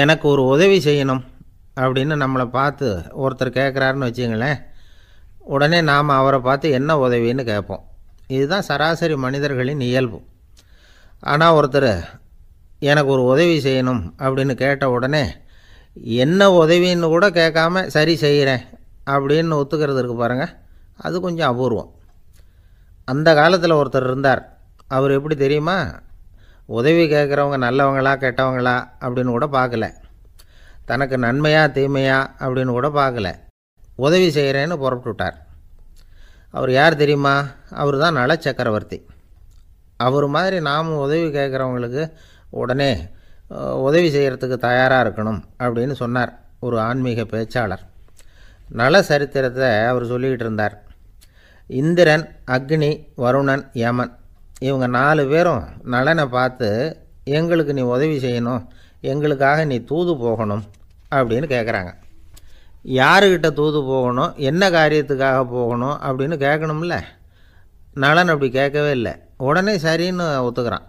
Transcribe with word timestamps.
எனக்கு 0.00 0.28
ஒரு 0.28 0.42
உதவி 0.44 0.78
செய்யணும் 0.86 1.22
அப்படின்னு 1.82 2.14
நம்மளை 2.22 2.46
பார்த்து 2.56 2.86
ஒருத்தர் 3.22 3.56
கேட்குறாருன்னு 3.58 4.08
வச்சுங்களேன். 4.08 4.58
உடனே 5.54 5.78
நாம் 5.90 6.08
அவரை 6.08 6.38
பார்த்து 6.40 6.66
என்ன 6.70 6.96
உதவின்னு 7.06 7.42
கேட்போம். 7.44 7.82
இதுதான் 8.36 8.66
சராசரி 8.68 9.16
மனிதர்களின் 9.16 9.82
இயல்பு. 9.88 10.18
ஆனால் 11.32 11.56
ஒருத்தர் 11.58 11.90
எனக்கு 12.90 13.10
ஒரு 13.16 13.24
உதவி 13.24 13.56
செய்யணும் 13.66 14.02
அப்படின்னு 14.24 14.54
கேட்ட 14.54 14.84
உடனே 14.90 15.24
என்ன 16.24 16.48
உதவின்னு 16.62 17.08
கூட 17.14 17.26
கேட்காம 17.40 17.86
சரி 17.96 18.16
செய்கிறேன் 18.24 18.64
அப்படின்னு 19.14 19.58
ஒத்துக்கிறது 19.60 20.00
இருக்குது 20.00 20.22
பாருங்கள் 20.22 20.54
அது 21.06 21.16
கொஞ்சம் 21.20 21.50
அபூர்வம். 21.52 21.90
அந்த 23.04 23.28
காலத்தில் 23.34 23.78
ஒருத்தர் 23.80 24.08
இருந்தார். 24.10 24.42
அவர் 24.88 25.10
எப்படி 25.10 25.36
தெரியுமா? 25.36 25.76
உதவி 26.66 27.04
கேட்குறவங்க 27.06 27.56
நல்லவங்களா 27.66 28.12
கெட்டவங்களா 28.24 28.76
அப்படின்னு 29.00 29.34
கூட 29.36 29.46
பார்க்கல. 29.46 29.86
தனக்கு 30.84 31.16
நன்மையா 31.16 31.64
தீமையா 31.78 32.18
அப்படின்னு 32.40 32.72
கூட 32.78 32.88
பார்க்கல. 32.88 33.28
உதவி 33.96 34.28
செய்கிறேன்னு 34.28 34.76
புறப்பட்டு 34.76 35.10
விட்டார். 35.10 35.36
அவர் 36.50 36.70
யார் 36.70 36.94
தெரியுமா? 36.94 37.34
அவர் 37.70 37.96
தான் 37.98 38.18
நல 38.20 38.36
சக்கரவர்த்தி. 38.36 39.06
அவர் 39.96 40.26
மாதிரி 40.26 40.60
நாம் 40.60 40.96
உதவி 40.96 41.26
கேட்குறவங்களுக்கு 41.38 42.10
உடனே 42.50 43.08
உதவி 43.88 44.08
செய்கிறதுக்கு 44.16 44.56
தயாராக 44.56 45.04
இருக்கணும் 45.04 45.40
அப்படின்னு 45.58 45.92
சொன்னார் 45.92 46.32
ஒரு 46.60 46.80
ஆன்மீக 46.80 47.22
பேச்சாளர். 47.22 47.84
நல 48.68 49.02
சரித்திரத்தை 49.02 49.70
அவர் 49.84 50.04
சொல்லிக்கிட்டு 50.04 50.46
இருந்தார். 50.46 50.74
இந்திரன் 51.68 52.24
அக்னி 52.46 52.92
வருணன் 53.16 53.64
யமன் 53.72 54.12
இவங்க 54.58 54.86
நாலு 54.86 55.26
பேரும் 55.26 55.64
நலனை 55.82 56.26
பார்த்து 56.26 56.96
எங்களுக்கு 57.24 57.72
நீ 57.72 57.80
உதவி 57.80 58.16
செய்யணும் 58.18 58.66
எங்களுக்காக 59.00 59.64
நீ 59.64 59.78
தூது 59.78 60.16
போகணும் 60.16 60.64
அப்படின்னு 61.10 61.46
கேட்குறாங்க 61.54 61.94
யாருக்கிட்ட 62.84 63.50
தூது 63.50 63.82
போகணும் 63.82 64.34
என்ன 64.36 64.70
காரியத்துக்காக 64.70 65.50
போகணும் 65.50 65.96
அப்படின்னு 66.02 66.36
கேட்கணும்ல 66.44 67.00
நலன் 67.94 68.28
அப்படி 68.28 68.50
கேட்கவே 68.50 68.90
இல்லை. 68.90 69.12
உடனே 69.36 69.76
சரின்னு 69.76 70.48
ஒத்துக்கிறான். 70.48 70.82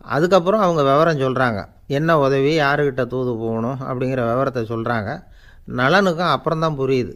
அதுக்கப்புறம் 0.00 0.60
அவங்க 0.60 0.82
விவரம் 0.82 1.20
சொல்கிறாங்க 1.20 1.68
என்ன 1.86 2.18
உதவி 2.18 2.60
யாருக்கிட்ட 2.60 3.06
தூது 3.06 3.36
போகணும் 3.36 3.80
அப்படிங்கிற 3.80 4.22
விவரத்தை 4.30 4.62
சொல்கிறாங்க 4.62 5.22
நலனுக்கும் 5.68 6.32
அப்புறம்தான் 6.34 6.78
புரியுது. 6.78 7.14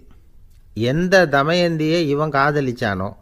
எந்த 0.74 1.26
தமயந்தியை 1.26 2.08
இவன் 2.08 2.30
காதலிச்சானோ 2.30 3.12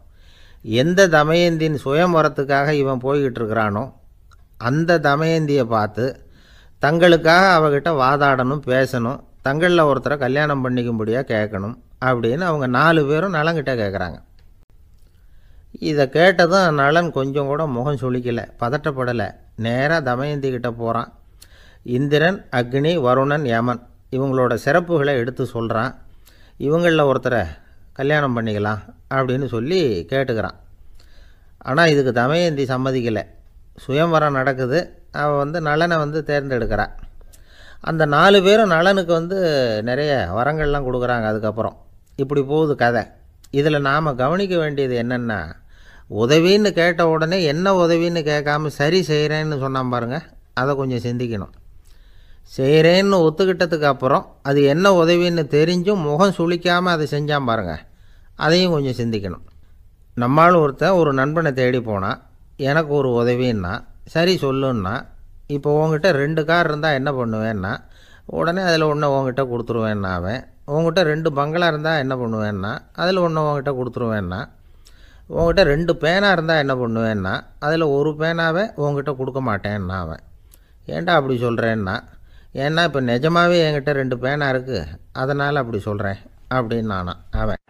எந்த 0.75 1.01
தமயந்தின் 1.07 1.77
சுயம்பரத்துக்காக 1.83 2.69
இவன் 2.71 3.03
போய்கிட்டு 3.03 3.39
இருக்கிறானோ 3.41 3.83
அந்த 4.57 4.99
தமயந்தியை 4.99 5.63
பார்த்து 5.63 6.05
தங்களுக்காக 6.81 7.45
அவகிட்ட 7.57 7.89
வாதாடணும் 8.03 8.63
பேசணும் 8.73 9.19
தங்களில் 9.41 9.87
ஒருத்தரை 9.89 10.17
கல்யாணம் 10.17 10.63
பண்ணிக்கும்படியாக 10.63 11.29
கேட்கணும் 11.33 11.75
அப்படின்னு 12.05 12.45
அவங்க 12.49 12.67
நாலு 12.67 13.05
பேரும் 13.05 13.33
நலங்கிட்ட 13.33 13.73
கேட்குறாங்க. 13.81 14.17
இதை 15.89 16.09
கேட்டதும் 16.09 16.75
நலன் 16.75 17.11
கொஞ்சம் 17.11 17.45
கூட 17.45 17.65
முகம் 17.65 18.01
சுழிக்கலை 18.01 18.45
பதட்டப்படலை. 18.59 19.27
நேராக 19.65 20.01
தமயந்தி 20.01 20.49
கிட்ட 20.49 20.71
போகிறான் 20.71 21.13
இந்திரன் 21.97 22.39
அக்னி 22.51 22.93
வருணன் 23.07 23.45
யமன் 23.45 23.81
இவங்களோட 24.11 24.57
சிறப்புகளை 24.65 25.13
எடுத்து 25.21 25.45
சொல்கிறான் 25.45 25.93
இவங்களில் 26.57 27.09
ஒருத்தரை 27.11 27.41
கல்யாணம் 27.97 28.35
பண்ணிக்கலாம் 28.37 28.81
அப்படின்னு 29.17 29.47
சொல்லி 29.55 29.79
கேட்டுக்கிறான். 30.11 30.57
ஆனால் 31.69 31.91
இதுக்கு 31.93 32.11
தமயந்தி 32.21 32.63
சம்மதிக்கலை. 32.73 33.23
சுயம்வரம் 33.83 34.37
நடக்குது. 34.39 34.79
அவள் 35.21 35.41
வந்து 35.43 35.59
நலனை 35.67 35.95
வந்து 36.03 36.19
தேர்ந்தெடுக்கிறாள் 36.29 36.93
அந்த 37.89 38.03
நாலு 38.13 38.37
பேரும் 38.45 38.73
நலனுக்கு 38.75 39.11
வந்து 39.19 39.37
நிறைய 39.89 40.11
வரங்கள்லாம் 40.37 40.87
கொடுக்குறாங்க 40.87 41.25
அதுக்கப்புறம். 41.31 41.75
இப்படி 42.23 42.41
போகுது 42.51 42.73
கதை. 42.83 43.03
இதில் 43.59 43.85
நாம் 43.89 44.17
கவனிக்க 44.21 44.55
வேண்டியது 44.61 44.95
என்னென்னா 45.03 45.39
உதவின்னு 46.21 46.69
கேட்ட 46.79 47.01
உடனே 47.13 47.37
என்ன 47.51 47.73
உதவின்னு 47.83 48.21
கேட்காம 48.31 48.71
சரி 48.79 48.99
செய்கிறேன்னு 49.11 49.57
சொன்னான் 49.63 49.93
பாருங்கள் 49.93 50.25
அதை 50.61 50.71
கொஞ்சம் 50.81 51.05
சிந்திக்கணும். 51.07 51.53
செய்கிறேன்னு 52.57 53.17
ஒத்துக்கிட்டதுக்கு 53.25 53.87
அப்புறம் 53.93 54.25
அது 54.49 54.59
என்ன 54.73 54.91
உதவின்னு 55.01 55.43
தெரிஞ்சும் 55.55 56.03
முகம் 56.09 56.35
சுளிக்காமல் 56.37 56.95
அதை 56.95 57.05
செஞ்சான் 57.15 57.47
பாருங்கள் 57.49 57.81
அதையும் 58.45 58.73
கொஞ்சம் 58.75 58.97
சிந்திக்கணும். 59.01 59.45
நம்மால் 60.23 60.61
ஒருத்தன் 60.63 60.97
ஒரு 60.99 61.11
நண்பனை 61.19 61.51
தேடி 61.59 61.79
போனான் 61.89 62.19
எனக்கு 62.69 62.91
ஒரு 62.99 63.09
உதவின்னா 63.21 63.73
சரி 64.13 64.33
சொல்லுன்னா 64.45 64.93
இப்போ 65.55 65.69
உங்ககிட்ட 65.79 66.09
ரெண்டு 66.23 66.41
கார் 66.49 66.69
இருந்தால் 66.69 66.97
என்ன 66.99 67.09
பண்ணுவேன்னா 67.19 67.73
உடனே 68.37 68.61
அதில் 68.69 68.89
ஒன்று 68.91 69.11
உங்ககிட்ட 69.13 69.43
கொடுத்துருவேன்னா 69.51 70.11
அவன். 70.19 70.41
உங்ககிட்ட 70.75 71.01
ரெண்டு 71.11 71.29
பங்களா 71.39 71.67
இருந்தால் 71.71 72.01
என்ன 72.03 72.13
பண்ணுவேன்னா 72.21 72.71
அதில் 73.01 73.23
ஒன்று 73.25 73.43
உங்ககிட்ட 73.43 73.71
கொடுத்துருவேன்னா 73.79 74.39
உங்ககிட்ட 75.35 75.63
ரெண்டு 75.73 75.93
பேனா 76.01 76.27
இருந்தால் 76.35 76.61
என்ன 76.63 76.73
பண்ணுவேன்னா 76.81 77.33
அதில் 77.65 77.85
ஒரு 77.97 78.11
பேனாவை 78.21 78.63
உங்ககிட்ட 78.83 79.13
கொடுக்க 79.19 79.39
மாட்டேன்னா 79.49 79.97
அவன். 80.05 80.23
ஏன்டா 80.87 81.13
அப்படி 81.19 81.35
சொல்கிறேன்னா 81.45 81.95
ஏன்னா 82.63 82.83
இப்போ 82.89 83.01
நிஜமாகவே 83.11 83.57
என்கிட்ட 83.67 83.93
ரெண்டு 84.01 84.17
பேனா 84.23 84.47
இருக்குது 84.53 84.83
அதனால் 85.21 85.61
அப்படி 85.63 85.79
சொல்கிறேன் 85.89 86.19
அப்படின்னு 86.57 86.91
நானா 86.95 87.15
அவன். 87.43 87.61